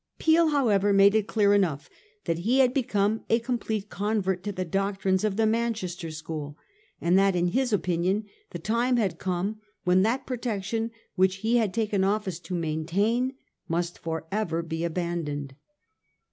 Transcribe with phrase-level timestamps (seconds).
[0.17, 1.87] Peel, however, made it clear enough
[2.25, 6.57] that he had become a complete convert to the doctrines of the Manchester school,
[6.99, 11.71] and that in his opinion the time had come when that protection which he had
[11.71, 13.35] taken office to maintain
[13.67, 15.53] must for ever be abandoned.